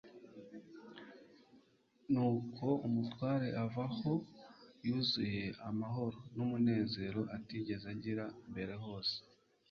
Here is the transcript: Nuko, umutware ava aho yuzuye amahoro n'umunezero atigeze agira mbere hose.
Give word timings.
Nuko, 2.11 2.67
umutware 2.87 3.47
ava 3.63 3.85
aho 3.91 4.13
yuzuye 4.85 5.43
amahoro 5.69 6.17
n'umunezero 6.35 7.21
atigeze 7.35 7.85
agira 7.93 8.25
mbere 8.51 8.73
hose. 8.83 9.15